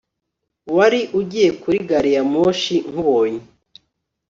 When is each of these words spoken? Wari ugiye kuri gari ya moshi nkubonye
Wari 0.75 1.01
ugiye 1.19 1.49
kuri 1.61 1.77
gari 1.89 2.11
ya 2.15 2.23
moshi 2.33 2.75
nkubonye 2.91 3.43